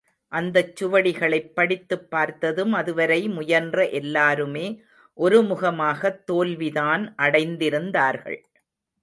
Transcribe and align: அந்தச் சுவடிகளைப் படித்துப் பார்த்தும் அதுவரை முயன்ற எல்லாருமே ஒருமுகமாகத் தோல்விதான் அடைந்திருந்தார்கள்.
அந்தச் 0.31 0.75
சுவடிகளைப் 0.75 1.51
படித்துப் 1.53 2.09
பார்த்தும் 2.09 2.73
அதுவரை 2.73 3.29
முயன்ற 3.29 3.89
எல்லாருமே 3.91 4.65
ஒருமுகமாகத் 5.17 6.23
தோல்விதான் 6.25 7.05
அடைந்திருந்தார்கள். 7.17 8.41